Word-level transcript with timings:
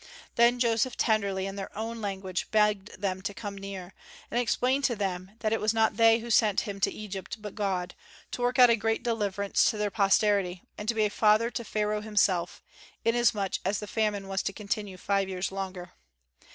Then 0.33 0.57
Joseph 0.57 0.97
tenderly, 0.97 1.45
in 1.45 1.57
their 1.57 1.69
own 1.77 2.01
language, 2.01 2.49
begged 2.49 2.99
them 2.99 3.21
to 3.21 3.35
come 3.35 3.55
near, 3.55 3.93
and 4.31 4.39
explained 4.39 4.83
to 4.85 4.95
them 4.95 5.33
that 5.41 5.53
it 5.53 5.61
was 5.61 5.75
not 5.75 5.97
they 5.97 6.17
who 6.17 6.31
sent 6.31 6.61
him 6.61 6.79
to 6.79 6.91
Egypt, 6.91 7.39
but 7.39 7.53
God, 7.53 7.93
to 8.31 8.41
work 8.41 8.57
out 8.57 8.71
a 8.71 8.75
great 8.75 9.03
deliverance 9.03 9.69
to 9.69 9.77
their 9.77 9.91
posterity, 9.91 10.63
and 10.75 10.89
to 10.89 10.95
be 10.95 11.05
a 11.05 11.09
father 11.11 11.51
to 11.51 11.63
Pharaoh 11.63 12.01
himself, 12.01 12.63
inasmuch 13.05 13.57
as 13.63 13.77
the 13.79 13.85
famine 13.85 14.27
was 14.27 14.41
to 14.41 14.53
continue 14.53 14.97
five 14.97 15.29
years 15.29 15.51
longer. 15.51 15.91